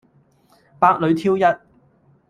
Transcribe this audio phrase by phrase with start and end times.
[0.79, 1.41] 百裏挑一